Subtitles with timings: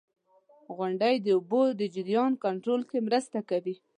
[0.75, 3.75] •غونډۍ د اوبو د جریان کنټرول کې مرسته کوي.